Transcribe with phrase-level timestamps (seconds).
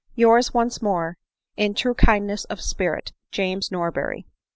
[0.15, 1.15] Yours once more,
[1.57, 4.25] In true kindness of spirit, James Norberry."